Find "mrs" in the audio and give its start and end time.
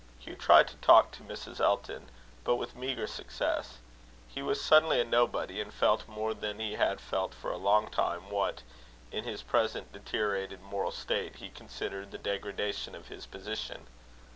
1.21-1.59